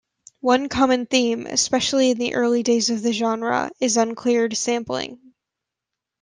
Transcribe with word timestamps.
One 0.39 0.67
common 0.67 1.05
theme, 1.05 1.45
especially 1.45 2.09
in 2.09 2.17
the 2.17 2.33
early 2.33 2.63
days 2.63 2.89
of 2.89 3.03
the 3.03 3.13
genre, 3.13 3.69
is 3.79 3.97
uncleared 3.97 4.57
sampling. 4.57 5.19